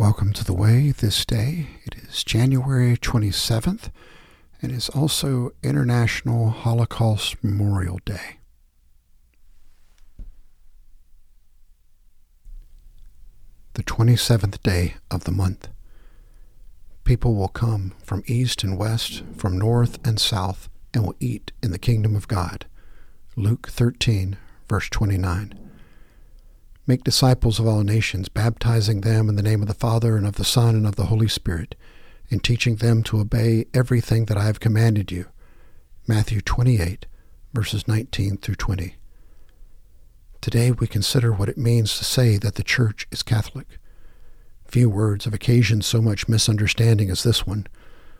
Welcome 0.00 0.32
to 0.32 0.44
the 0.44 0.54
Way 0.54 0.92
this 0.92 1.26
day. 1.26 1.66
It 1.84 1.94
is 1.94 2.24
January 2.24 2.96
27th 2.96 3.90
and 4.62 4.72
is 4.72 4.88
also 4.88 5.50
International 5.62 6.48
Holocaust 6.48 7.44
Memorial 7.44 8.00
Day. 8.06 8.38
The 13.74 13.82
27th 13.82 14.62
day 14.62 14.94
of 15.10 15.24
the 15.24 15.32
month. 15.32 15.68
People 17.04 17.34
will 17.34 17.48
come 17.48 17.92
from 18.02 18.22
east 18.24 18.64
and 18.64 18.78
west, 18.78 19.22
from 19.36 19.58
north 19.58 19.98
and 20.02 20.18
south, 20.18 20.70
and 20.94 21.04
will 21.04 21.16
eat 21.20 21.52
in 21.62 21.72
the 21.72 21.78
kingdom 21.78 22.16
of 22.16 22.26
God. 22.26 22.64
Luke 23.36 23.68
13, 23.68 24.38
verse 24.66 24.88
29. 24.88 25.69
Make 26.90 27.04
disciples 27.04 27.60
of 27.60 27.68
all 27.68 27.84
nations, 27.84 28.28
baptizing 28.28 29.02
them 29.02 29.28
in 29.28 29.36
the 29.36 29.44
name 29.44 29.62
of 29.62 29.68
the 29.68 29.74
Father 29.74 30.16
and 30.16 30.26
of 30.26 30.34
the 30.34 30.44
Son 30.44 30.74
and 30.74 30.88
of 30.88 30.96
the 30.96 31.04
Holy 31.04 31.28
Spirit, 31.28 31.76
and 32.32 32.42
teaching 32.42 32.74
them 32.74 33.04
to 33.04 33.20
obey 33.20 33.66
everything 33.72 34.24
that 34.24 34.36
I 34.36 34.42
have 34.42 34.58
commanded 34.58 35.12
you. 35.12 35.26
Matthew 36.08 36.40
28, 36.40 37.06
verses 37.54 37.86
19 37.86 38.38
through 38.38 38.56
20. 38.56 38.96
Today 40.40 40.72
we 40.72 40.88
consider 40.88 41.32
what 41.32 41.48
it 41.48 41.56
means 41.56 41.96
to 41.96 42.04
say 42.04 42.38
that 42.38 42.56
the 42.56 42.64
Church 42.64 43.06
is 43.12 43.22
Catholic. 43.22 43.78
Few 44.64 44.90
words 44.90 45.26
have 45.26 45.34
occasioned 45.34 45.84
so 45.84 46.02
much 46.02 46.28
misunderstanding 46.28 47.08
as 47.08 47.22
this 47.22 47.46
one. 47.46 47.68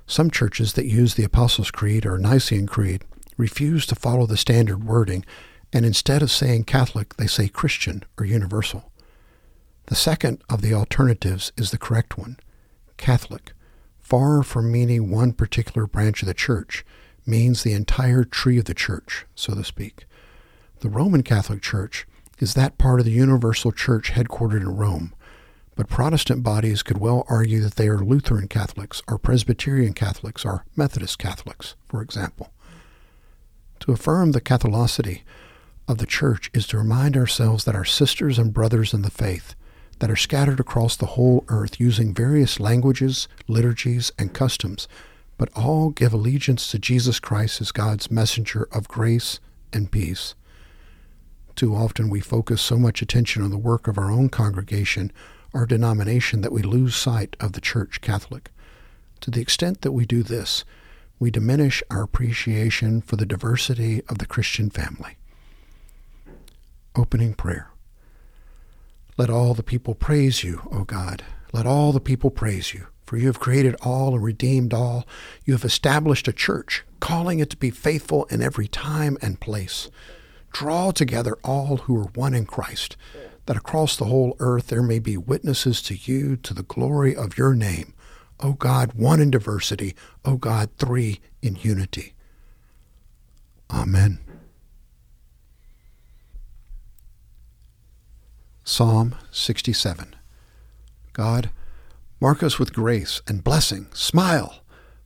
Some 0.07 0.31
churches 0.31 0.75
that 0.75 0.87
use 0.87 1.17
the 1.17 1.25
Apostles' 1.25 1.73
Creed 1.73 2.07
or 2.07 2.19
Nicene 2.19 2.69
Creed 2.69 3.03
refuse 3.37 3.85
to 3.87 3.97
follow 3.97 4.27
the 4.27 4.37
standard 4.37 4.85
wording 4.85 5.25
and 5.73 5.87
instead 5.87 6.23
of 6.23 6.31
saying 6.31 6.65
Catholic, 6.65 7.17
they 7.17 7.27
say 7.27 7.49
Christian 7.49 8.05
or 8.19 8.25
universal. 8.25 8.91
The 9.87 9.95
second 9.95 10.43
of 10.49 10.63
the 10.63 10.75
alternatives 10.75 11.53
is 11.57 11.71
the 11.71 11.79
correct 11.79 12.17
one 12.19 12.39
Catholic, 12.97 13.53
far 13.99 14.43
from 14.43 14.71
meaning 14.71 15.11
one 15.11 15.33
particular 15.33 15.87
branch 15.87 16.23
of 16.23 16.29
the 16.29 16.35
Church, 16.35 16.85
means 17.27 17.63
the 17.63 17.73
entire 17.73 18.25
tree 18.25 18.59
of 18.59 18.67
the 18.67 18.75
Church, 18.75 19.27
so 19.35 19.55
to 19.55 19.65
speak. 19.65 20.05
The 20.81 20.89
Roman 20.89 21.23
Catholic 21.23 21.63
Church 21.63 22.07
is 22.39 22.55
that 22.55 22.79
part 22.79 23.01
of 23.01 23.07
the 23.07 23.13
universal 23.13 23.73
Church 23.73 24.13
headquartered 24.13 24.61
in 24.61 24.77
Rome, 24.77 25.15
but 25.77 25.89
Protestant 25.89 26.43
bodies 26.43 26.83
could 26.83 26.99
well 26.99 27.25
argue 27.29 27.61
that 27.61 27.77
they 27.77 27.89
are 27.89 27.99
Lutheran 27.99 28.49
Catholics 28.49 29.03
or 29.09 29.19
Presbyterian 29.19 29.93
Catholics 29.93 30.45
or 30.45 30.65
Methodist 30.77 31.19
Catholics, 31.19 31.75
for 31.87 32.03
example. 32.03 32.53
To 33.81 33.93
affirm 33.93 34.33
the 34.33 34.41
Catholicity 34.41 35.23
of 35.91 35.99
the 35.99 36.07
church 36.07 36.53
is 36.55 36.69
to 36.69 36.79
remind 36.79 37.17
ourselves 37.17 37.65
that 37.65 37.75
our 37.75 37.85
sisters 37.85 38.39
and 38.39 38.55
brothers 38.55 38.95
in 38.95 39.03
the 39.03 39.11
faith 39.11 39.57
that 39.99 40.11
are 40.11 40.17
scattered 40.17 40.61
across 40.61 40.97
the 40.97 41.07
whole 41.07 41.45
earth 41.49 41.81
using 41.81 42.15
various 42.15 42.61
languages, 42.61 43.27
liturgies, 43.49 44.13
and 44.17 44.33
customs, 44.33 44.87
but 45.37 45.51
all 45.57 45.91
give 45.91 46.13
allegiance 46.13 46.71
to 46.71 46.79
Jesus 46.79 47.19
Christ 47.19 47.61
as 47.61 47.73
God's 47.73 48.09
messenger 48.09 48.69
of 48.71 48.87
grace 48.87 49.41
and 49.73 49.91
peace. 49.91 50.37
Too 51.57 51.75
often 51.75 52.09
we 52.09 52.21
focus 52.21 52.63
so 52.63 52.79
much 52.79 53.03
attention 53.03 53.43
on 53.43 53.51
the 53.51 53.59
work 53.59 53.89
of 53.89 53.99
our 53.99 54.13
own 54.13 54.29
congregation, 54.29 55.13
our 55.53 55.67
denomination, 55.67 56.41
that 56.43 56.53
we 56.53 56.63
lose 56.63 56.95
sight 56.95 57.35
of 57.41 57.53
the 57.53 57.61
Church 57.61 58.01
Catholic. 58.01 58.53
To 59.23 59.31
the 59.33 59.41
extent 59.41 59.81
that 59.81 59.93
we 59.93 60.07
do 60.07 60.23
this, 60.23 60.65
we 61.19 61.33
diminish 61.33 61.83
our 61.91 62.05
appreciation 62.05 63.03
for 63.03 63.17
the 63.17 63.27
diversity 63.27 64.03
of 64.09 64.19
the 64.19 64.27
Christian 64.27 64.71
family. 64.71 65.17
Opening 66.97 67.35
prayer. 67.35 67.71
Let 69.17 69.31
all 69.31 69.55
the 69.55 69.63
people 69.63 69.95
praise 69.95 70.43
you, 70.43 70.63
O 70.73 70.85
God. 70.85 71.23
Let 71.53 71.67
all 71.67 71.93
the 71.93 72.01
people 72.01 72.31
praise 72.31 72.75
you. 72.75 72.87
For 73.05 73.17
you 73.17 73.27
have 73.27 73.41
created 73.41 73.77
all 73.83 74.15
and 74.15 74.23
redeemed 74.23 74.73
all. 74.73 75.07
You 75.45 75.55
have 75.55 75.65
established 75.65 76.29
a 76.29 76.33
church, 76.33 76.85
calling 77.01 77.41
it 77.41 77.51
to 77.51 77.57
be 77.57 77.71
faithful 77.71 78.25
in 78.25 78.41
every 78.41 78.69
time 78.69 79.19
and 79.21 79.41
place. 79.41 79.91
Draw 80.53 80.93
together 80.93 81.37
all 81.45 81.79
who 81.79 81.97
are 81.99 82.11
one 82.15 82.35
in 82.35 82.47
Christ, 82.47 82.97
that 83.47 83.57
across 83.57 83.97
the 83.97 84.07
whole 84.07 84.37
earth 84.39 84.69
there 84.69 84.83
may 84.83 84.99
be 85.01 85.17
witnesses 85.17 85.83
to 85.83 85.95
you 85.95 86.37
to 86.37 86.55
the 86.55 86.63
glory 86.63 87.17
of 87.17 87.37
your 87.37 87.55
name. 87.55 87.95
O 88.39 88.53
God, 88.53 88.93
one 88.95 89.21
in 89.21 89.31
diversity. 89.31 89.95
O 90.25 90.37
God, 90.37 90.71
three 90.79 91.21
in 91.43 91.57
unity. 91.57 92.15
Amen. 93.71 94.19
Psalm 98.65 99.17
67 99.31 100.15
God, 101.13 101.51
mark 102.21 102.43
us 102.43 102.59
with 102.59 102.73
grace 102.73 103.23
and 103.27 103.43
blessing. 103.43 103.89
Smile. 103.93 104.63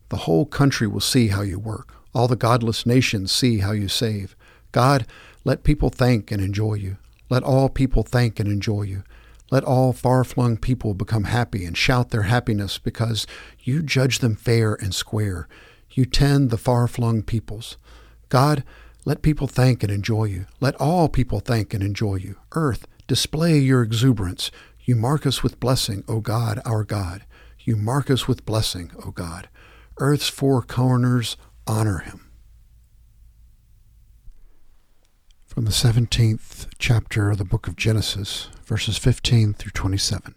The 0.08 0.18
whole 0.18 0.44
country 0.44 0.86
will 0.86 1.00
see 1.00 1.28
how 1.28 1.42
you 1.42 1.58
work. 1.58 1.94
All 2.14 2.28
the 2.28 2.36
godless 2.36 2.84
nations 2.84 3.32
see 3.32 3.58
how 3.58 3.72
you 3.72 3.88
save. 3.88 4.36
God, 4.72 5.06
let 5.44 5.64
people 5.64 5.88
thank 5.88 6.30
and 6.30 6.42
enjoy 6.42 6.74
you. 6.74 6.98
Let 7.30 7.42
all 7.42 7.68
people 7.68 8.02
thank 8.02 8.38
and 8.38 8.48
enjoy 8.48 8.82
you. 8.82 9.02
Let 9.50 9.64
all 9.64 9.92
far 9.92 10.24
flung 10.24 10.56
people 10.56 10.94
become 10.94 11.24
happy 11.24 11.64
and 11.64 11.76
shout 11.76 12.10
their 12.10 12.22
happiness 12.22 12.78
because 12.78 13.26
you 13.60 13.82
judge 13.82 14.18
them 14.18 14.36
fair 14.36 14.74
and 14.74 14.94
square. 14.94 15.48
You 15.90 16.06
tend 16.06 16.50
the 16.50 16.58
far 16.58 16.88
flung 16.88 17.22
peoples. 17.22 17.76
God, 18.28 18.64
let 19.04 19.22
people 19.22 19.46
thank 19.46 19.82
and 19.82 19.92
enjoy 19.92 20.24
you. 20.24 20.46
Let 20.60 20.74
all 20.80 21.08
people 21.08 21.40
thank 21.40 21.72
and 21.72 21.82
enjoy 21.82 22.16
you. 22.16 22.36
Earth, 22.52 22.86
Display 23.06 23.58
your 23.58 23.82
exuberance. 23.82 24.50
You 24.84 24.96
mark 24.96 25.26
us 25.26 25.42
with 25.42 25.60
blessing, 25.60 26.04
O 26.08 26.20
God, 26.20 26.60
our 26.64 26.84
God. 26.84 27.24
You 27.60 27.76
mark 27.76 28.10
us 28.10 28.26
with 28.26 28.46
blessing, 28.46 28.92
O 29.04 29.10
God. 29.10 29.48
Earth's 29.98 30.28
four 30.28 30.62
corners 30.62 31.36
honor 31.66 31.98
him. 31.98 32.30
From 35.46 35.66
the 35.66 35.70
17th 35.70 36.66
chapter 36.78 37.30
of 37.30 37.38
the 37.38 37.44
book 37.44 37.68
of 37.68 37.76
Genesis, 37.76 38.48
verses 38.64 38.98
15 38.98 39.54
through 39.54 39.70
27. 39.70 40.34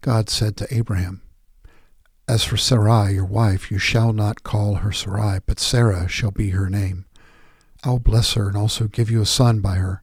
God 0.00 0.30
said 0.30 0.56
to 0.56 0.74
Abraham, 0.74 1.22
As 2.28 2.44
for 2.44 2.56
Sarai, 2.56 3.14
your 3.14 3.24
wife, 3.24 3.70
you 3.70 3.78
shall 3.78 4.12
not 4.12 4.44
call 4.44 4.76
her 4.76 4.92
Sarai, 4.92 5.40
but 5.44 5.58
Sarah 5.58 6.08
shall 6.08 6.30
be 6.30 6.50
her 6.50 6.70
name. 6.70 7.04
I 7.84 7.90
will 7.90 7.98
bless 7.98 8.34
her 8.34 8.48
and 8.48 8.56
also 8.56 8.86
give 8.86 9.10
you 9.10 9.20
a 9.20 9.26
son 9.26 9.60
by 9.60 9.74
her. 9.74 10.02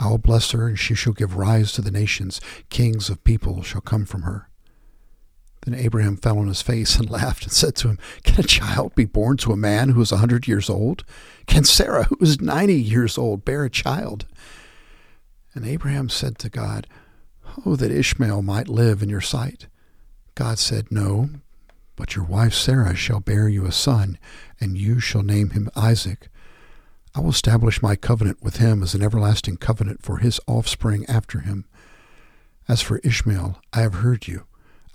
I 0.00 0.08
will 0.08 0.18
bless 0.18 0.50
her, 0.50 0.66
and 0.66 0.78
she 0.78 0.94
shall 0.94 1.12
give 1.12 1.36
rise 1.36 1.72
to 1.72 1.82
the 1.82 1.90
nations. 1.90 2.40
Kings 2.68 3.08
of 3.08 3.24
people 3.24 3.62
shall 3.62 3.80
come 3.80 4.04
from 4.04 4.22
her. 4.22 4.48
Then 5.64 5.74
Abraham 5.74 6.16
fell 6.16 6.38
on 6.38 6.48
his 6.48 6.62
face 6.62 6.96
and 6.96 7.08
laughed 7.10 7.44
and 7.44 7.52
said 7.52 7.74
to 7.76 7.88
him, 7.88 7.98
Can 8.22 8.40
a 8.40 8.48
child 8.48 8.94
be 8.94 9.04
born 9.04 9.36
to 9.38 9.52
a 9.52 9.56
man 9.56 9.90
who 9.90 10.00
is 10.00 10.12
a 10.12 10.18
hundred 10.18 10.46
years 10.46 10.68
old? 10.68 11.04
Can 11.46 11.64
Sarah, 11.64 12.04
who 12.04 12.18
is 12.20 12.40
ninety 12.40 12.80
years 12.80 13.16
old, 13.16 13.44
bear 13.44 13.64
a 13.64 13.70
child? 13.70 14.26
And 15.54 15.66
Abraham 15.66 16.08
said 16.08 16.38
to 16.40 16.48
God, 16.48 16.86
Oh, 17.64 17.76
that 17.76 17.92
Ishmael 17.92 18.42
might 18.42 18.68
live 18.68 19.02
in 19.02 19.08
your 19.08 19.20
sight. 19.20 19.68
God 20.34 20.58
said, 20.58 20.90
No, 20.90 21.30
but 21.96 22.16
your 22.16 22.24
wife 22.24 22.54
Sarah 22.54 22.96
shall 22.96 23.20
bear 23.20 23.48
you 23.48 23.64
a 23.64 23.72
son, 23.72 24.18
and 24.60 24.76
you 24.76 24.98
shall 24.98 25.22
name 25.22 25.50
him 25.50 25.70
Isaac. 25.76 26.28
I 27.14 27.20
will 27.20 27.30
establish 27.30 27.80
my 27.80 27.94
covenant 27.94 28.42
with 28.42 28.56
him 28.56 28.82
as 28.82 28.94
an 28.94 29.02
everlasting 29.02 29.56
covenant 29.56 30.02
for 30.02 30.16
his 30.18 30.40
offspring 30.48 31.06
after 31.06 31.40
him. 31.40 31.64
As 32.66 32.82
for 32.82 32.98
Ishmael, 32.98 33.60
I 33.72 33.82
have 33.82 33.94
heard 33.94 34.26
you. 34.26 34.46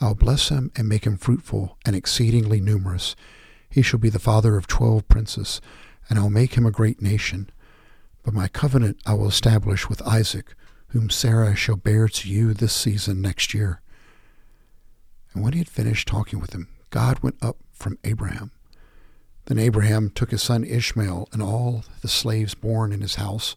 I 0.02 0.07
will 0.07 0.16
bless 0.16 0.50
him 0.50 0.72
and 0.75 0.90
make 0.90 1.06
him 1.06 1.18
fruitful 1.18 1.78
and 1.85 1.96
exceedingly 1.96 2.59
numerous. 2.59 3.16
He 3.69 3.81
shall 3.81 4.00
be 4.00 4.09
the 4.09 4.19
father 4.19 4.58
of 4.58 4.68
twelve 4.68 5.08
princes, 5.08 5.62
and 6.09 6.19
I 6.19 6.24
will 6.24 6.29
make 6.29 6.56
him 6.56 6.66
a 6.66 6.72
great 6.72 7.02
nation. 7.02 7.50
But 8.24 8.34
my 8.34 8.47
covenant 8.47 9.00
I 9.06 9.13
will 9.13 9.28
establish 9.28 9.88
with 9.88 10.02
Isaac, 10.02 10.56
whom 10.88 11.09
Sarah 11.09 11.56
shall 11.56 11.75
bear 11.75 12.08
to 12.08 12.29
you 12.29 12.53
this 12.53 12.74
season 12.74 13.22
next 13.22 13.53
year. 13.53 13.81
And 15.34 15.43
when 15.43 15.53
he 15.53 15.59
had 15.59 15.70
finished 15.70 16.08
talking 16.08 16.40
with 16.40 16.53
him, 16.53 16.67
God 16.90 17.20
went 17.20 17.38
up 17.41 17.58
from 17.72 17.97
Abraham. 18.03 18.52
Then 19.49 19.57
Abraham 19.57 20.11
took 20.11 20.29
his 20.29 20.43
son 20.43 20.63
Ishmael 20.63 21.28
and 21.34 21.41
all 21.41 21.84
the 22.03 22.07
slaves 22.07 22.53
born 22.53 22.93
in 22.93 23.01
his 23.01 23.16
house, 23.16 23.55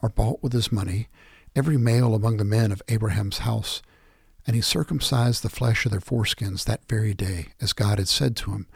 or 0.00 0.08
bought 0.08 0.44
with 0.44 0.52
his 0.52 0.70
money, 0.70 1.08
every 1.56 1.76
male 1.76 2.14
among 2.14 2.36
the 2.36 2.44
men 2.44 2.70
of 2.70 2.80
Abraham's 2.88 3.38
house, 3.38 3.82
and 4.46 4.54
he 4.54 4.62
circumcised 4.62 5.42
the 5.42 5.48
flesh 5.48 5.84
of 5.84 5.90
their 5.90 6.00
foreskins 6.00 6.66
that 6.66 6.88
very 6.88 7.14
day, 7.14 7.48
as 7.60 7.72
God 7.72 7.98
had 7.98 8.06
said 8.06 8.36
to 8.36 8.52
him. 8.52 8.68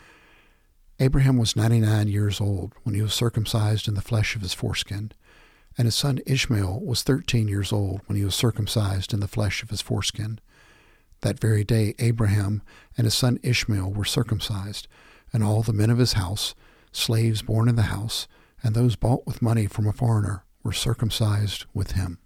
Abraham 0.99 1.38
was 1.38 1.55
ninety 1.55 1.78
nine 1.78 2.08
years 2.08 2.40
old 2.40 2.72
when 2.82 2.96
he 2.96 3.02
was 3.02 3.14
circumcised 3.14 3.87
in 3.87 3.94
the 3.94 4.02
flesh 4.02 4.34
of 4.34 4.43
his 4.43 4.52
foreskin, 4.52 5.12
and 5.76 5.87
his 5.87 5.94
son 5.94 6.19
Ishmael 6.26 6.81
was 6.81 7.04
thirteen 7.04 7.46
years 7.46 7.72
old 7.72 8.00
when 8.06 8.19
he 8.19 8.25
was 8.25 8.34
circumcised 8.34 9.14
in 9.14 9.20
the 9.20 9.28
flesh 9.28 9.62
of 9.62 9.70
his 9.70 9.81
foreskin. 9.81 10.40
That 11.20 11.38
very 11.38 11.62
day 11.62 11.94
Abraham 12.00 12.62
and 12.96 13.04
his 13.04 13.14
son 13.14 13.38
Ishmael 13.44 13.93
were 13.93 14.04
circumcised 14.04 14.88
and 15.32 15.42
all 15.42 15.62
the 15.62 15.72
men 15.72 15.90
of 15.90 15.98
his 15.98 16.14
house, 16.14 16.54
slaves 16.92 17.42
born 17.42 17.69
in 17.69 17.76
the 17.76 17.82
house, 17.82 18.26
and 18.62 18.75
those 18.75 18.96
bought 18.96 19.26
with 19.26 19.42
money 19.42 19.66
from 19.66 19.86
a 19.86 19.92
foreigner, 19.92 20.44
were 20.62 20.72
circumcised 20.72 21.64
with 21.72 21.92
him. 21.92 22.19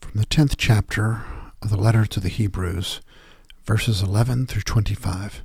From 0.00 0.20
the 0.20 0.26
10th 0.26 0.54
chapter 0.58 1.24
of 1.62 1.70
the 1.70 1.76
letter 1.76 2.04
to 2.06 2.20
the 2.20 2.28
Hebrews, 2.28 3.00
verses 3.64 4.02
11 4.02 4.46
through 4.46 4.62
25. 4.62 5.42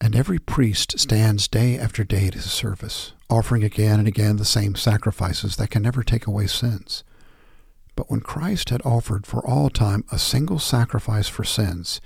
And 0.00 0.16
every 0.16 0.38
priest 0.38 0.98
stands 0.98 1.48
day 1.48 1.78
after 1.78 2.04
day 2.04 2.28
at 2.28 2.34
his 2.34 2.50
service, 2.50 3.12
offering 3.28 3.64
again 3.64 3.98
and 3.98 4.08
again 4.08 4.36
the 4.36 4.44
same 4.44 4.74
sacrifices 4.74 5.56
that 5.56 5.70
can 5.70 5.82
never 5.82 6.02
take 6.02 6.26
away 6.26 6.46
sins. 6.46 7.04
But 7.98 8.12
when 8.12 8.20
Christ 8.20 8.70
had 8.70 8.80
offered 8.84 9.26
for 9.26 9.44
all 9.44 9.70
time 9.70 10.04
a 10.12 10.20
single 10.20 10.60
sacrifice 10.60 11.26
for 11.26 11.42
sins, 11.42 12.00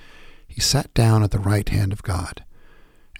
he 0.49 0.59
sat 0.59 0.95
down 0.95 1.23
at 1.23 1.33
the 1.33 1.39
right 1.39 1.69
hand 1.69 1.93
of 1.93 2.03
God. 2.03 2.47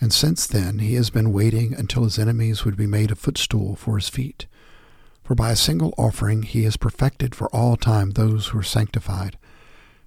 And 0.01 0.11
since 0.11 0.47
then 0.47 0.79
he 0.79 0.95
has 0.95 1.11
been 1.11 1.35
waiting 1.35 1.75
until 1.75 2.05
his 2.05 2.19
enemies 2.19 2.65
would 2.65 2.79
be 2.79 2.87
made 2.87 3.11
a 3.11 3.15
footstool 3.15 3.77
for 3.77 3.97
his 3.97 4.09
feet. 4.09 4.47
For 5.23 5.35
by 5.35 5.51
a 5.51 5.55
single 5.55 5.93
offering 5.99 6.45
he 6.45 6.65
has 6.65 6.79
perfected 6.79 7.35
for 7.35 7.55
all 7.55 7.77
time 7.77 8.13
those 8.13 8.47
who 8.47 8.61
are 8.61 8.63
sanctified. 8.63 9.37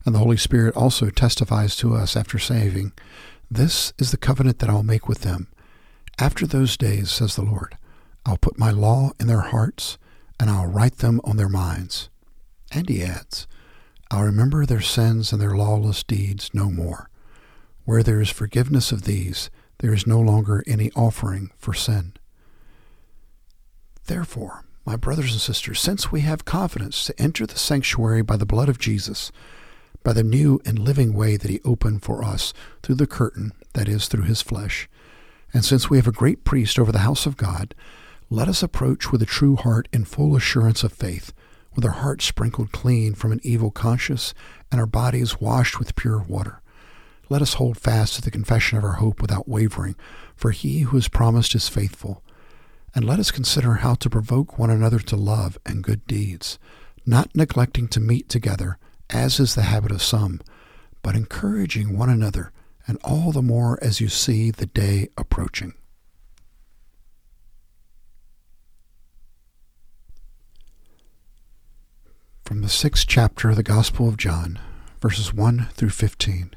And 0.03 0.15
the 0.15 0.19
Holy 0.19 0.37
Spirit 0.37 0.75
also 0.75 1.11
testifies 1.11 1.75
to 1.75 1.93
us 1.93 2.17
after 2.17 2.39
saving, 2.39 2.93
This 3.47 3.93
is 3.99 4.09
the 4.09 4.17
covenant 4.17 4.57
that 4.57 4.71
I 4.71 4.73
will 4.73 4.81
make 4.81 5.07
with 5.07 5.21
them. 5.21 5.49
After 6.17 6.47
those 6.47 6.77
days, 6.77 7.11
says 7.11 7.35
the 7.35 7.43
Lord, 7.43 7.77
I'll 8.25 8.37
put 8.37 8.57
my 8.57 8.71
law 8.71 9.11
in 9.19 9.27
their 9.27 9.41
hearts, 9.41 9.99
and 10.39 10.49
I'll 10.49 10.65
write 10.65 10.97
them 10.97 11.21
on 11.25 11.37
their 11.37 11.47
minds. 11.47 12.09
And 12.75 12.89
he 12.89 13.01
adds, 13.01 13.47
I'll 14.11 14.23
remember 14.23 14.65
their 14.65 14.81
sins 14.81 15.31
and 15.31 15.41
their 15.41 15.55
lawless 15.55 16.03
deeds 16.03 16.51
no 16.53 16.69
more. 16.69 17.09
Where 17.85 18.03
there 18.03 18.19
is 18.19 18.29
forgiveness 18.29 18.91
of 18.91 19.03
these, 19.03 19.49
there 19.79 19.93
is 19.93 20.05
no 20.05 20.19
longer 20.19 20.61
any 20.67 20.91
offering 20.91 21.51
for 21.57 21.73
sin. 21.73 22.13
Therefore, 24.07 24.65
my 24.85 24.97
brothers 24.97 25.31
and 25.31 25.39
sisters, 25.39 25.79
since 25.79 26.11
we 26.11 26.19
have 26.21 26.43
confidence 26.43 27.05
to 27.05 27.19
enter 27.19 27.45
the 27.45 27.57
sanctuary 27.57 28.21
by 28.21 28.35
the 28.35 28.45
blood 28.45 28.67
of 28.67 28.77
Jesus, 28.77 29.31
by 30.03 30.11
the 30.11 30.21
new 30.21 30.59
and 30.65 30.77
living 30.77 31.13
way 31.13 31.37
that 31.37 31.49
he 31.49 31.61
opened 31.63 32.03
for 32.03 32.25
us 32.25 32.53
through 32.83 32.95
the 32.95 33.07
curtain, 33.07 33.53
that 33.73 33.87
is, 33.87 34.09
through 34.09 34.25
his 34.25 34.41
flesh, 34.41 34.89
and 35.53 35.63
since 35.63 35.89
we 35.89 35.97
have 35.97 36.07
a 36.07 36.11
great 36.11 36.43
priest 36.43 36.77
over 36.77 36.91
the 36.91 36.99
house 36.99 37.25
of 37.25 37.37
God, 37.37 37.73
let 38.29 38.49
us 38.49 38.61
approach 38.61 39.13
with 39.13 39.21
a 39.21 39.25
true 39.25 39.55
heart 39.55 39.87
in 39.93 40.03
full 40.03 40.35
assurance 40.35 40.83
of 40.83 40.91
faith 40.91 41.31
with 41.75 41.85
our 41.85 41.91
hearts 41.91 42.25
sprinkled 42.25 42.71
clean 42.71 43.13
from 43.13 43.31
an 43.31 43.39
evil 43.43 43.71
conscience 43.71 44.33
and 44.71 44.79
our 44.79 44.87
bodies 44.87 45.39
washed 45.39 45.79
with 45.79 45.95
pure 45.95 46.19
water. 46.19 46.61
Let 47.29 47.41
us 47.41 47.55
hold 47.55 47.77
fast 47.77 48.15
to 48.15 48.21
the 48.21 48.31
confession 48.31 48.77
of 48.77 48.83
our 48.83 48.93
hope 48.93 49.21
without 49.21 49.47
wavering, 49.47 49.95
for 50.35 50.51
he 50.51 50.81
who 50.81 50.97
has 50.97 51.07
promised 51.07 51.55
is 51.55 51.69
faithful. 51.69 52.23
And 52.93 53.03
let 53.03 53.19
us 53.19 53.31
consider 53.31 53.75
how 53.75 53.95
to 53.95 54.09
provoke 54.09 54.57
one 54.57 54.69
another 54.69 54.99
to 54.99 55.15
love 55.15 55.57
and 55.65 55.83
good 55.83 56.05
deeds, 56.07 56.59
not 57.05 57.35
neglecting 57.35 57.87
to 57.89 57.99
meet 57.99 58.29
together, 58.29 58.77
as 59.09 59.39
is 59.39 59.55
the 59.55 59.63
habit 59.63 59.91
of 59.91 60.01
some, 60.01 60.39
but 61.01 61.15
encouraging 61.15 61.97
one 61.97 62.09
another, 62.09 62.51
and 62.87 62.97
all 63.03 63.31
the 63.31 63.41
more 63.41 63.79
as 63.81 63.99
you 63.99 64.07
see 64.07 64.51
the 64.51 64.67
day 64.67 65.09
approaching. 65.17 65.73
From 72.55 72.61
the 72.61 72.69
sixth 72.69 73.05
chapter 73.05 73.49
of 73.49 73.57
the 73.57 73.63
Gospel 73.63 74.07
of 74.07 74.15
John, 74.15 74.59
verses 75.01 75.33
1 75.33 75.67
through 75.73 75.89
15. 75.89 76.51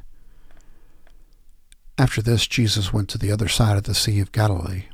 After 1.99 2.23
this, 2.23 2.47
Jesus 2.47 2.93
went 2.93 3.09
to 3.09 3.19
the 3.19 3.33
other 3.33 3.49
side 3.49 3.77
of 3.77 3.83
the 3.83 3.97
Sea 3.97 4.21
of 4.21 4.31
Galilee, 4.31 4.85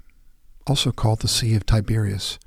also 0.67 0.93
called 0.93 1.21
the 1.21 1.29
Sea 1.29 1.57
of 1.57 1.67
Tiberias. 1.67 2.39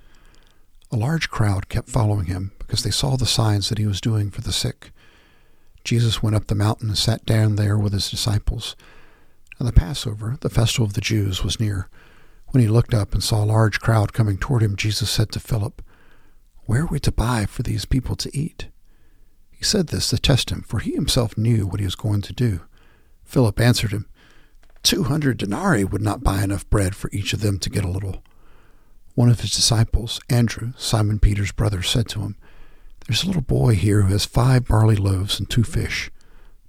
A 0.91 0.95
large 0.95 1.29
crowd 1.29 1.69
kept 1.69 1.87
following 1.87 2.25
him 2.25 2.51
because 2.57 2.81
they 2.81 2.89
saw 2.89 3.15
the 3.15 3.27
signs 3.27 3.69
that 3.69 3.77
he 3.77 3.85
was 3.85 4.01
doing 4.01 4.31
for 4.31 4.41
the 4.41 4.51
sick. 4.51 4.89
Jesus 5.83 6.23
went 6.23 6.35
up 6.35 6.47
the 6.47 6.55
mountain 6.55 6.87
and 6.89 6.97
sat 6.97 7.27
down 7.27 7.57
there 7.57 7.77
with 7.77 7.93
his 7.93 8.09
disciples. 8.09 8.75
And 9.59 9.67
the 9.67 9.71
Passover, 9.71 10.35
the 10.41 10.49
festival 10.49 10.87
of 10.87 10.93
the 10.93 11.01
Jews, 11.01 11.43
was 11.43 11.59
near. 11.59 11.89
When 12.47 12.63
he 12.63 12.67
looked 12.67 12.95
up 12.95 13.13
and 13.13 13.23
saw 13.23 13.43
a 13.43 13.45
large 13.45 13.79
crowd 13.79 14.13
coming 14.13 14.39
toward 14.39 14.63
him, 14.63 14.75
Jesus 14.75 15.11
said 15.11 15.31
to 15.33 15.39
Philip, 15.39 15.83
where 16.67 16.83
are 16.83 16.87
we 16.87 16.99
to 16.99 17.11
buy 17.13 17.45
for 17.45 17.63
these 17.63 17.85
people 17.85 18.15
to 18.17 18.37
eat? 18.37 18.67
He 19.49 19.63
said 19.63 19.87
this 19.87 20.09
to 20.09 20.19
test 20.19 20.51
him, 20.51 20.63
for 20.67 20.79
he 20.79 20.91
himself 20.91 21.37
knew 21.37 21.65
what 21.65 21.79
he 21.79 21.85
was 21.85 21.95
going 21.95 22.21
to 22.21 22.33
do. 22.33 22.59
Philip 23.23 23.59
answered 23.59 23.91
him, 23.91 24.05
Two 24.83 25.03
hundred 25.03 25.37
denarii 25.37 25.85
would 25.85 26.01
not 26.01 26.23
buy 26.23 26.43
enough 26.43 26.69
bread 26.69 26.93
for 26.93 27.09
each 27.11 27.31
of 27.31 27.39
them 27.39 27.57
to 27.59 27.69
get 27.69 27.85
a 27.85 27.89
little. 27.89 28.21
One 29.15 29.29
of 29.29 29.39
his 29.39 29.55
disciples, 29.55 30.19
Andrew, 30.29 30.73
Simon 30.77 31.19
Peter's 31.19 31.53
brother, 31.53 31.81
said 31.81 32.09
to 32.09 32.19
him, 32.19 32.35
There's 33.07 33.23
a 33.23 33.27
little 33.27 33.41
boy 33.41 33.75
here 33.75 34.01
who 34.01 34.11
has 34.11 34.25
five 34.25 34.67
barley 34.67 34.97
loaves 34.97 35.39
and 35.39 35.49
two 35.49 35.63
fish. 35.63 36.11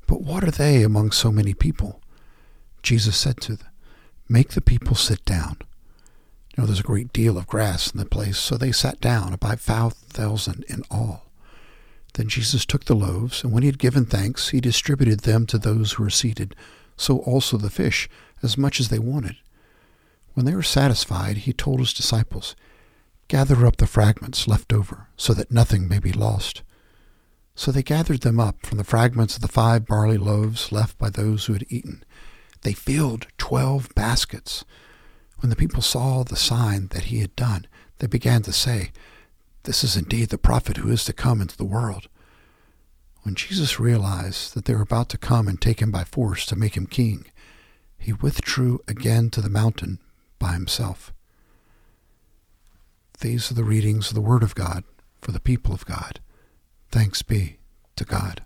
But 0.06 0.23
what 0.23 0.45
are 0.45 0.53
they 0.53 0.85
among 0.85 1.11
so 1.11 1.33
many 1.33 1.55
people? 1.55 2.00
Jesus 2.83 3.17
said 3.17 3.41
to 3.43 3.56
them, 3.56 3.69
Make 4.29 4.50
the 4.50 4.61
people 4.61 4.95
sit 4.95 5.25
down 5.25 5.59
know, 6.59 6.67
there's 6.67 6.81
a 6.81 6.85
great 6.85 7.13
deal 7.13 7.39
of 7.39 7.47
grass 7.47 7.91
in 7.91 7.99
the 7.99 8.05
place, 8.05 8.39
so 8.39 8.57
they 8.57 8.73
sat 8.73 9.01
down, 9.01 9.33
about 9.33 9.61
five 9.61 9.93
thousand 9.93 10.65
in 10.69 10.83
all. 10.91 11.31
Then 12.15 12.29
Jesus 12.29 12.67
took 12.67 12.85
the 12.85 12.97
loaves, 12.97 13.45
and 13.45 13.53
when 13.53 13.63
he 13.63 13.69
had 13.69 13.79
given 13.79 14.05
thanks, 14.05 14.49
he 14.49 14.61
distributed 14.61 15.21
them 15.21 15.47
to 15.47 15.59
those 15.59 15.93
who 15.93 16.03
were 16.03 16.11
seated, 16.11 16.57
so 16.97 17.19
also 17.19 17.57
the 17.57 17.71
fish, 17.71 18.09
as 18.43 18.59
much 18.59 18.81
as 18.81 18.89
they 18.89 18.99
wanted. 18.99 19.37
When 20.35 20.47
they 20.47 20.55
were 20.55 20.63
satisfied, 20.63 21.39
he 21.39 21.53
told 21.53 21.81
his 21.81 21.93
disciples, 21.93 22.57
Gather 23.29 23.67
up 23.67 23.77
the 23.77 23.87
fragments 23.87 24.49
left 24.49 24.73
over, 24.73 25.09
so 25.17 25.35
that 25.35 25.53
nothing 25.53 25.87
may 25.87 25.99
be 25.99 26.13
lost. 26.13 26.63
So 27.55 27.71
they 27.71 27.83
gathered 27.83 28.23
them 28.23 28.41
up 28.41 28.65
from 28.65 28.79
the 28.79 28.85
fragments 28.85 29.37
of 29.37 29.43
the 29.43 29.49
five 29.49 29.87
barley 29.87 30.17
loaves 30.17 30.73
left 30.73 30.97
by 30.97 31.11
those 31.11 31.47
who 31.47 31.53
had 31.53 31.67
eaten. 31.69 32.05
They 32.63 32.73
filled 32.73 33.27
twelve 33.37 33.95
baskets. 33.95 34.65
When 35.40 35.50
the 35.50 35.56
people 35.56 35.82
saw 35.82 36.25
the 36.25 36.37
sign 36.37 36.88
that 36.88 37.05
he 37.05 37.20
had 37.20 37.35
done, 37.37 37.67
they 37.99 38.06
began 38.06 38.43
to 38.43 38.52
say, 38.52 38.90
This 39.62 39.85
is 39.85 39.96
indeed 39.96 40.31
the 40.31 40.38
prophet 40.38 40.79
who 40.79 40.90
is 40.90 41.05
to 41.05 41.12
come 41.12 41.40
into 41.40 41.56
the 41.56 41.64
world. 41.64 42.08
When 43.23 43.35
Jesus 43.35 43.79
realized 43.79 44.55
that 44.55 44.64
they 44.64 44.75
were 44.75 44.82
about 44.82 45.08
to 45.11 45.19
come 45.19 45.49
and 45.49 45.61
take 45.61 45.81
him 45.81 45.90
by 45.90 46.05
force 46.05 46.46
to 46.46 46.56
make 46.56 46.76
him 46.76 46.87
king, 46.87 47.26
he 47.99 48.12
withdrew 48.12 48.81
again 48.88 49.31
to 49.31 49.40
the 49.40 49.49
mountain 49.49 49.99
by 50.38 50.52
himself. 50.52 51.12
These 53.20 53.50
are 53.50 53.55
the 53.55 53.64
readings 53.64 54.08
of 54.08 54.14
the 54.14 54.20
Word 54.20 54.43
of 54.43 54.55
God 54.55 54.85
for 55.20 55.32
the 55.32 55.40
people 55.40 55.75
of 55.75 55.85
God. 55.85 56.20
Thanks 56.90 57.23
be 57.23 57.59
to 57.97 58.04
God. 58.04 58.45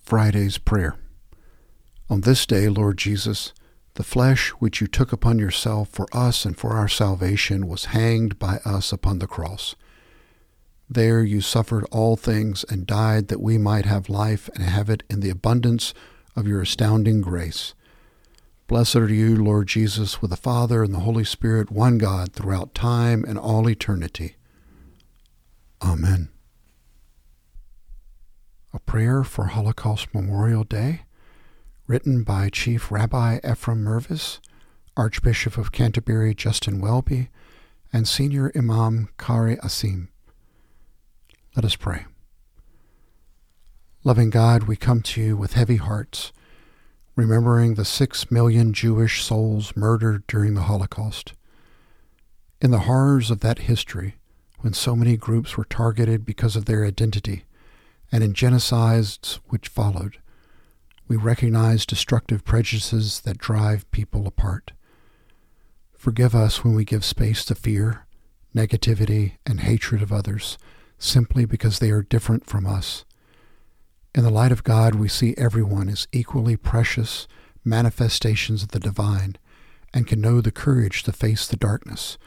Friday's 0.00 0.58
Prayer. 0.58 0.96
On 2.12 2.20
this 2.20 2.44
day, 2.44 2.68
Lord 2.68 2.98
Jesus, 2.98 3.54
the 3.94 4.02
flesh 4.02 4.50
which 4.58 4.82
you 4.82 4.86
took 4.86 5.14
upon 5.14 5.38
yourself 5.38 5.88
for 5.88 6.06
us 6.12 6.44
and 6.44 6.54
for 6.54 6.72
our 6.72 6.86
salvation 6.86 7.66
was 7.66 7.86
hanged 7.86 8.38
by 8.38 8.58
us 8.66 8.92
upon 8.92 9.18
the 9.18 9.26
cross. 9.26 9.74
There 10.90 11.22
you 11.22 11.40
suffered 11.40 11.86
all 11.90 12.16
things 12.16 12.66
and 12.68 12.86
died 12.86 13.28
that 13.28 13.40
we 13.40 13.56
might 13.56 13.86
have 13.86 14.10
life 14.10 14.50
and 14.54 14.62
have 14.62 14.90
it 14.90 15.04
in 15.08 15.20
the 15.20 15.30
abundance 15.30 15.94
of 16.36 16.46
your 16.46 16.60
astounding 16.60 17.22
grace. 17.22 17.72
Blessed 18.66 18.96
are 18.96 19.08
you, 19.08 19.42
Lord 19.42 19.68
Jesus, 19.68 20.20
with 20.20 20.32
the 20.32 20.36
Father 20.36 20.82
and 20.82 20.92
the 20.92 21.00
Holy 21.08 21.24
Spirit, 21.24 21.70
one 21.70 21.96
God, 21.96 22.34
throughout 22.34 22.74
time 22.74 23.24
and 23.26 23.38
all 23.38 23.70
eternity. 23.70 24.36
Amen. 25.80 26.28
A 28.74 28.80
prayer 28.80 29.24
for 29.24 29.46
Holocaust 29.46 30.08
Memorial 30.12 30.64
Day 30.64 31.04
written 31.92 32.22
by 32.22 32.48
Chief 32.48 32.90
Rabbi 32.90 33.38
Ephraim 33.46 33.84
Mirvis, 33.84 34.40
Archbishop 34.96 35.58
of 35.58 35.72
Canterbury 35.72 36.34
Justin 36.34 36.80
Welby, 36.80 37.28
and 37.92 38.08
Senior 38.08 38.50
Imam 38.56 39.10
Qari 39.18 39.60
Asim. 39.60 40.08
Let 41.54 41.66
us 41.66 41.76
pray. 41.76 42.06
Loving 44.04 44.30
God, 44.30 44.62
we 44.62 44.74
come 44.74 45.02
to 45.02 45.20
you 45.20 45.36
with 45.36 45.52
heavy 45.52 45.76
hearts, 45.76 46.32
remembering 47.14 47.74
the 47.74 47.84
six 47.84 48.30
million 48.30 48.72
Jewish 48.72 49.22
souls 49.22 49.76
murdered 49.76 50.26
during 50.26 50.54
the 50.54 50.62
Holocaust. 50.62 51.34
In 52.62 52.70
the 52.70 52.86
horrors 52.88 53.30
of 53.30 53.40
that 53.40 53.58
history, 53.68 54.14
when 54.60 54.72
so 54.72 54.96
many 54.96 55.18
groups 55.18 55.58
were 55.58 55.66
targeted 55.66 56.24
because 56.24 56.56
of 56.56 56.64
their 56.64 56.86
identity, 56.86 57.44
and 58.10 58.24
in 58.24 58.32
genocides 58.32 59.40
which 59.48 59.68
followed, 59.68 60.21
we 61.08 61.16
recognize 61.16 61.86
destructive 61.86 62.44
prejudices 62.44 63.20
that 63.20 63.38
drive 63.38 63.90
people 63.90 64.26
apart. 64.26 64.72
Forgive 65.96 66.34
us 66.34 66.64
when 66.64 66.74
we 66.74 66.84
give 66.84 67.04
space 67.04 67.44
to 67.44 67.54
fear, 67.54 68.06
negativity, 68.54 69.32
and 69.46 69.60
hatred 69.60 70.02
of 70.02 70.12
others 70.12 70.58
simply 70.98 71.44
because 71.44 71.78
they 71.78 71.90
are 71.90 72.02
different 72.02 72.46
from 72.46 72.66
us. 72.66 73.04
In 74.14 74.22
the 74.22 74.30
light 74.30 74.52
of 74.52 74.62
God, 74.62 74.94
we 74.94 75.08
see 75.08 75.34
everyone 75.36 75.88
as 75.88 76.06
equally 76.12 76.56
precious 76.56 77.26
manifestations 77.64 78.62
of 78.62 78.68
the 78.68 78.78
divine 78.78 79.36
and 79.92 80.06
can 80.06 80.20
know 80.20 80.40
the 80.40 80.52
courage 80.52 81.02
to 81.02 81.12
face 81.12 81.46
the 81.46 81.56
darkness. 81.56 82.18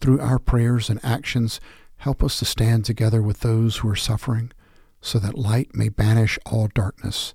Through 0.00 0.20
our 0.20 0.38
prayers 0.38 0.88
and 0.88 1.00
actions, 1.04 1.60
help 1.98 2.22
us 2.22 2.38
to 2.38 2.44
stand 2.44 2.84
together 2.84 3.22
with 3.22 3.40
those 3.40 3.78
who 3.78 3.88
are 3.88 3.96
suffering, 3.96 4.52
so 5.00 5.18
that 5.18 5.38
light 5.38 5.74
may 5.74 5.88
banish 5.88 6.38
all 6.46 6.68
darkness. 6.74 7.34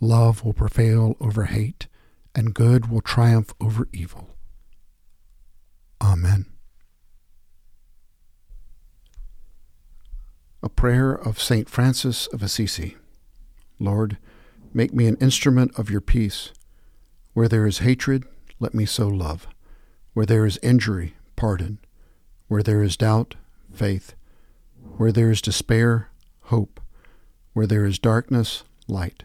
Love 0.00 0.44
will 0.44 0.54
prevail 0.54 1.14
over 1.20 1.44
hate, 1.44 1.86
and 2.34 2.54
good 2.54 2.90
will 2.90 3.02
triumph 3.02 3.52
over 3.60 3.86
evil. 3.92 4.30
Amen. 6.00 6.46
A 10.62 10.70
prayer 10.70 11.12
of 11.12 11.40
St. 11.40 11.68
Francis 11.68 12.26
of 12.28 12.42
Assisi. 12.42 12.96
Lord, 13.78 14.16
make 14.72 14.94
me 14.94 15.06
an 15.06 15.16
instrument 15.16 15.78
of 15.78 15.90
your 15.90 16.00
peace. 16.00 16.52
Where 17.34 17.48
there 17.48 17.66
is 17.66 17.78
hatred, 17.78 18.24
let 18.58 18.74
me 18.74 18.86
sow 18.86 19.08
love. 19.08 19.46
Where 20.14 20.26
there 20.26 20.46
is 20.46 20.58
injury, 20.62 21.14
pardon. 21.36 21.78
Where 22.48 22.62
there 22.62 22.82
is 22.82 22.96
doubt, 22.96 23.34
faith. 23.72 24.14
Where 24.96 25.12
there 25.12 25.30
is 25.30 25.42
despair, 25.42 26.08
hope. 26.44 26.80
Where 27.52 27.66
there 27.66 27.84
is 27.84 27.98
darkness, 27.98 28.64
light. 28.88 29.24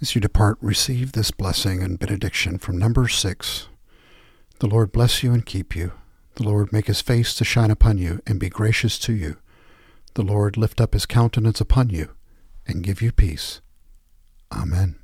As 0.00 0.14
you 0.14 0.20
depart, 0.20 0.56
receive 0.62 1.12
this 1.12 1.30
blessing 1.30 1.82
and 1.82 1.98
benediction 1.98 2.58
from 2.58 2.78
number 2.78 3.06
six. 3.06 3.68
The 4.60 4.66
Lord 4.66 4.92
bless 4.92 5.22
you 5.22 5.32
and 5.32 5.44
keep 5.44 5.76
you. 5.76 5.92
The 6.36 6.44
Lord 6.44 6.72
make 6.72 6.86
his 6.86 7.02
face 7.02 7.34
to 7.34 7.44
shine 7.44 7.70
upon 7.70 7.98
you 7.98 8.20
and 8.26 8.40
be 8.40 8.48
gracious 8.48 8.98
to 9.00 9.12
you. 9.12 9.36
The 10.14 10.22
Lord 10.22 10.56
lift 10.56 10.80
up 10.80 10.94
his 10.94 11.04
countenance 11.04 11.60
upon 11.60 11.90
you 11.90 12.10
and 12.66 12.82
give 12.82 13.02
you 13.02 13.12
peace. 13.12 13.60
Amen. 14.50 14.99